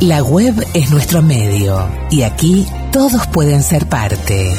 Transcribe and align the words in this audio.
La 0.00 0.22
web 0.22 0.54
es 0.74 0.90
nuestro 0.90 1.22
medio 1.22 1.88
y 2.10 2.22
aquí 2.22 2.66
todos 2.92 3.26
pueden 3.28 3.62
ser 3.62 3.86
parte. 3.88 4.52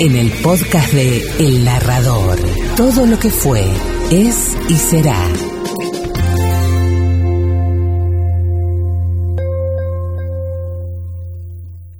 En 0.00 0.16
el 0.16 0.30
podcast 0.42 0.92
de 0.92 1.22
El 1.38 1.64
Narrador, 1.64 2.38
todo 2.76 3.06
lo 3.06 3.18
que 3.18 3.30
fue, 3.30 3.62
es 4.10 4.56
y 4.68 4.74
será. 4.74 5.28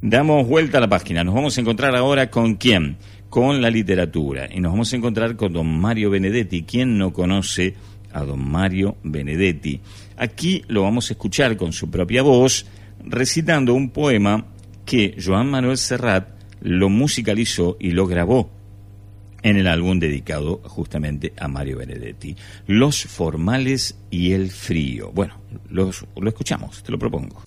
Damos 0.00 0.46
vuelta 0.46 0.78
a 0.78 0.80
la 0.80 0.88
página. 0.88 1.24
Nos 1.24 1.34
vamos 1.34 1.56
a 1.56 1.60
encontrar 1.60 1.96
ahora 1.96 2.30
con 2.30 2.54
quién? 2.54 2.96
Con 3.28 3.62
la 3.62 3.70
literatura. 3.70 4.48
Y 4.52 4.60
nos 4.60 4.72
vamos 4.72 4.92
a 4.92 4.96
encontrar 4.96 5.36
con 5.36 5.52
don 5.52 5.66
Mario 5.80 6.10
Benedetti. 6.10 6.62
¿Quién 6.62 6.98
no 6.98 7.12
conoce 7.12 7.74
a 8.12 8.24
don 8.24 8.50
Mario 8.50 8.96
Benedetti? 9.02 9.80
Aquí 10.16 10.62
lo 10.68 10.82
vamos 10.82 11.10
a 11.10 11.14
escuchar 11.14 11.56
con 11.56 11.72
su 11.72 11.90
propia 11.90 12.22
voz, 12.22 12.66
recitando 13.04 13.74
un 13.74 13.90
poema 13.90 14.46
que 14.84 15.16
Joan 15.22 15.50
Manuel 15.50 15.78
Serrat 15.78 16.28
lo 16.60 16.88
musicalizó 16.88 17.76
y 17.80 17.90
lo 17.90 18.06
grabó 18.06 18.50
en 19.42 19.56
el 19.56 19.66
álbum 19.66 19.98
dedicado 19.98 20.60
justamente 20.64 21.32
a 21.38 21.48
Mario 21.48 21.78
Benedetti. 21.78 22.36
Los 22.66 23.02
formales 23.02 23.96
y 24.10 24.32
el 24.32 24.50
frío. 24.50 25.10
Bueno, 25.12 25.40
los, 25.68 26.04
lo 26.16 26.28
escuchamos, 26.28 26.82
te 26.82 26.92
lo 26.92 26.98
propongo. 26.98 27.42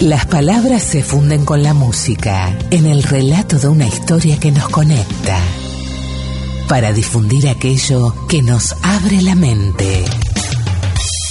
Las 0.00 0.26
palabras 0.26 0.82
se 0.82 1.02
funden 1.02 1.44
con 1.44 1.62
la 1.62 1.74
música 1.74 2.56
en 2.70 2.86
el 2.86 3.02
relato 3.02 3.58
de 3.58 3.68
una 3.68 3.86
historia 3.86 4.38
que 4.38 4.52
nos 4.52 4.68
conecta 4.68 5.40
para 6.68 6.92
difundir 6.92 7.48
aquello 7.48 8.14
que 8.28 8.42
nos 8.42 8.74
abre 8.84 9.22
la 9.22 9.34
mente. 9.34 10.04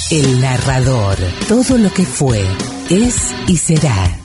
El 0.10 0.42
narrador, 0.42 1.16
todo 1.48 1.78
lo 1.78 1.92
que 1.92 2.06
fue, 2.06 2.42
es 2.90 3.36
y 3.48 3.58
será. 3.58 4.18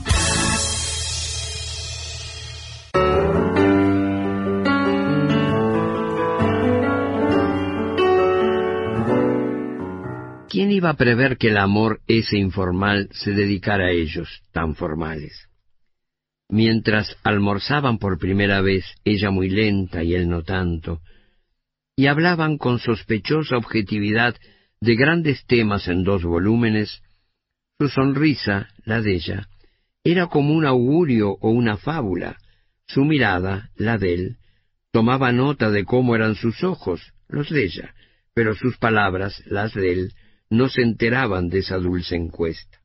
¿Quién 10.49 10.71
iba 10.71 10.91
a 10.91 10.95
prever 10.95 11.37
que 11.37 11.49
el 11.49 11.59
amor 11.59 12.01
ese 12.07 12.39
informal 12.39 13.09
se 13.13 13.33
dedicara 13.33 13.87
a 13.87 13.91
ellos, 13.91 14.43
tan 14.53 14.75
formales? 14.75 15.52
Mientras 16.53 17.17
almorzaban 17.25 17.97
por 17.97 18.19
primera 18.19 18.61
vez, 18.61 18.85
ella 19.05 19.31
muy 19.31 19.49
lenta 19.49 20.05
y 20.05 20.15
él 20.15 20.29
no 20.29 20.43
tanto, 20.43 21.01
y 21.97 22.09
hablaban 22.09 22.59
con 22.59 22.79
sospechosa 22.79 23.57
objetividad 23.57 24.37
de 24.79 24.95
grandes 24.95 25.47
temas 25.47 25.89
en 25.89 26.05
dos 26.05 26.25
volúmenes, 26.25 27.01
su 27.79 27.89
sonrisa, 27.89 28.69
la 28.85 29.01
de 29.01 29.15
ella, 29.15 29.49
era 30.05 30.27
como 30.27 30.53
un 30.53 30.67
augurio 30.67 31.39
o 31.41 31.49
una 31.49 31.79
fábula, 31.79 32.37
su 32.87 33.07
mirada, 33.07 33.71
la 33.75 33.97
de 33.97 34.13
él, 34.13 34.37
tomaba 34.91 35.33
nota 35.33 35.71
de 35.71 35.87
cómo 35.87 36.15
eran 36.15 36.35
sus 36.35 36.63
ojos, 36.65 37.15
los 37.29 37.49
de 37.49 37.65
ella, 37.65 37.95
pero 38.35 38.55
sus 38.55 38.77
palabras, 38.77 39.43
las 39.47 39.73
de 39.73 39.91
él, 39.91 40.13
no 40.51 40.69
se 40.69 40.83
enteraban 40.83 41.49
de 41.49 41.61
esa 41.61 41.79
dulce 41.79 42.15
encuesta. 42.15 42.82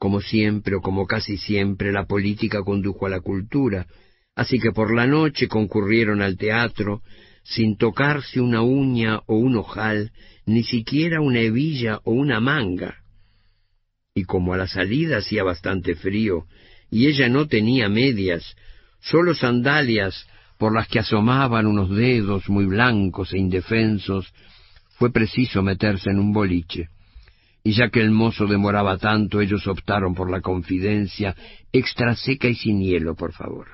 Como 0.00 0.22
siempre 0.22 0.76
o 0.76 0.80
como 0.80 1.06
casi 1.06 1.36
siempre, 1.36 1.92
la 1.92 2.06
política 2.06 2.62
condujo 2.62 3.04
a 3.04 3.10
la 3.10 3.20
cultura, 3.20 3.86
así 4.34 4.58
que 4.58 4.72
por 4.72 4.94
la 4.94 5.06
noche 5.06 5.46
concurrieron 5.46 6.22
al 6.22 6.38
teatro, 6.38 7.02
sin 7.44 7.76
tocarse 7.76 8.40
una 8.40 8.62
uña 8.62 9.20
o 9.26 9.36
un 9.36 9.56
ojal, 9.56 10.10
ni 10.46 10.62
siquiera 10.62 11.20
una 11.20 11.40
hebilla 11.40 12.00
o 12.04 12.12
una 12.12 12.40
manga. 12.40 12.96
Y 14.14 14.24
como 14.24 14.54
a 14.54 14.56
la 14.56 14.66
salida 14.66 15.18
hacía 15.18 15.44
bastante 15.44 15.94
frío, 15.94 16.46
y 16.90 17.06
ella 17.06 17.28
no 17.28 17.46
tenía 17.46 17.90
medias, 17.90 18.56
solo 19.00 19.34
sandalias 19.34 20.26
por 20.58 20.74
las 20.74 20.88
que 20.88 21.00
asomaban 21.00 21.66
unos 21.66 21.94
dedos 21.94 22.48
muy 22.48 22.64
blancos 22.64 23.34
e 23.34 23.38
indefensos, 23.38 24.32
fue 24.96 25.12
preciso 25.12 25.62
meterse 25.62 26.08
en 26.08 26.20
un 26.20 26.32
boliche. 26.32 26.88
Y 27.62 27.72
ya 27.72 27.90
que 27.90 28.00
el 28.00 28.10
mozo 28.10 28.46
demoraba 28.46 28.96
tanto, 28.96 29.40
ellos 29.40 29.66
optaron 29.66 30.14
por 30.14 30.30
la 30.30 30.40
confidencia 30.40 31.34
extra 31.72 32.16
seca 32.16 32.48
y 32.48 32.54
sin 32.54 32.80
hielo, 32.80 33.14
por 33.14 33.32
favor. 33.32 33.68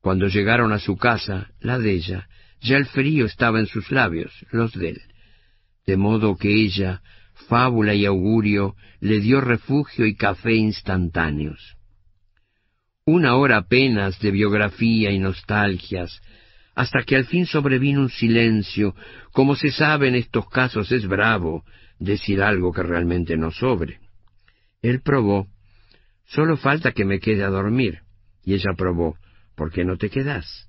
Cuando 0.00 0.28
llegaron 0.28 0.72
a 0.72 0.78
su 0.78 0.96
casa, 0.96 1.50
la 1.60 1.78
de 1.78 1.92
ella, 1.92 2.28
ya 2.60 2.76
el 2.76 2.86
frío 2.86 3.26
estaba 3.26 3.60
en 3.60 3.66
sus 3.66 3.90
labios, 3.90 4.32
los 4.50 4.72
de 4.72 4.90
él, 4.90 5.02
de 5.86 5.96
modo 5.96 6.36
que 6.36 6.52
ella, 6.52 7.02
fábula 7.48 7.94
y 7.94 8.06
augurio, 8.06 8.74
le 9.00 9.20
dio 9.20 9.40
refugio 9.40 10.06
y 10.06 10.16
café 10.16 10.54
instantáneos. 10.54 11.76
Una 13.04 13.36
hora 13.36 13.58
apenas 13.58 14.18
de 14.20 14.30
biografía 14.30 15.10
y 15.10 15.18
nostalgias, 15.18 16.20
hasta 16.74 17.02
que 17.04 17.16
al 17.16 17.24
fin 17.24 17.46
sobrevino 17.46 18.00
un 18.00 18.10
silencio. 18.10 18.94
Como 19.32 19.56
se 19.56 19.70
sabe 19.70 20.08
en 20.08 20.14
estos 20.14 20.48
casos 20.48 20.92
es 20.92 21.06
bravo 21.06 21.64
decir 21.98 22.42
algo 22.42 22.72
que 22.72 22.82
realmente 22.82 23.36
no 23.36 23.50
sobre. 23.50 24.00
Él 24.82 25.00
probó, 25.02 25.48
solo 26.24 26.56
falta 26.56 26.92
que 26.92 27.04
me 27.04 27.20
quede 27.20 27.44
a 27.44 27.48
dormir. 27.48 28.00
Y 28.44 28.54
ella 28.54 28.74
probó, 28.76 29.16
¿por 29.56 29.72
qué 29.72 29.84
no 29.84 29.96
te 29.96 30.10
quedas? 30.10 30.68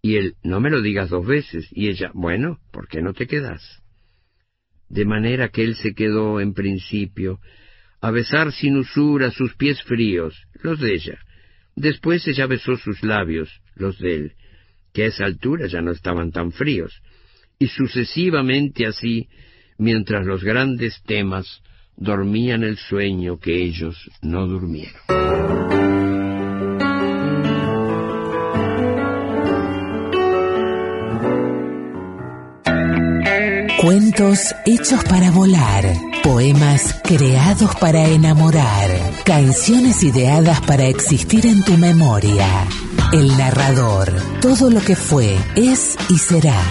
Y 0.00 0.16
él, 0.16 0.34
no 0.42 0.60
me 0.60 0.70
lo 0.70 0.82
digas 0.82 1.10
dos 1.10 1.26
veces. 1.26 1.68
Y 1.70 1.88
ella, 1.88 2.10
bueno, 2.14 2.58
¿por 2.72 2.88
qué 2.88 3.02
no 3.02 3.14
te 3.14 3.26
quedas? 3.26 3.82
De 4.88 5.04
manera 5.04 5.48
que 5.48 5.62
él 5.62 5.76
se 5.76 5.94
quedó 5.94 6.40
en 6.40 6.54
principio 6.54 7.38
a 8.00 8.10
besar 8.10 8.52
sin 8.52 8.76
usura 8.76 9.30
sus 9.30 9.54
pies 9.54 9.80
fríos, 9.84 10.36
los 10.54 10.80
de 10.80 10.94
ella. 10.94 11.18
Después 11.76 12.26
ella 12.26 12.46
besó 12.46 12.76
sus 12.76 13.02
labios, 13.02 13.62
los 13.76 13.98
de 13.98 14.14
él, 14.14 14.32
que 14.92 15.04
a 15.04 15.06
esa 15.06 15.24
altura 15.24 15.68
ya 15.68 15.80
no 15.80 15.92
estaban 15.92 16.32
tan 16.32 16.50
fríos, 16.50 17.00
y 17.58 17.68
sucesivamente 17.68 18.86
así, 18.86 19.28
mientras 19.82 20.24
los 20.24 20.44
grandes 20.44 21.02
temas 21.04 21.60
dormían 21.96 22.62
el 22.62 22.78
sueño 22.78 23.38
que 23.38 23.62
ellos 23.62 23.96
no 24.22 24.46
durmieron. 24.46 25.02
Cuentos 33.80 34.54
hechos 34.64 35.02
para 35.04 35.32
volar, 35.32 35.84
poemas 36.22 37.00
creados 37.02 37.74
para 37.80 38.06
enamorar, 38.06 38.90
canciones 39.24 40.04
ideadas 40.04 40.60
para 40.60 40.84
existir 40.84 41.44
en 41.46 41.64
tu 41.64 41.76
memoria. 41.76 42.46
El 43.12 43.36
narrador, 43.36 44.12
todo 44.40 44.70
lo 44.70 44.80
que 44.80 44.94
fue, 44.94 45.36
es 45.56 45.96
y 46.08 46.18
será. 46.18 46.62